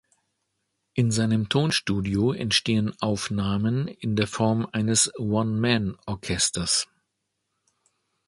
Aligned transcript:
In 0.95 1.11
seinem 1.11 1.47
Tonstudio 1.47 2.33
entstehen 2.33 2.99
Aufnahmen 3.01 3.87
in 3.87 4.15
der 4.15 4.25
Form 4.25 4.67
eines 4.71 5.11
„One-Man-Orchesters“. 5.19 6.87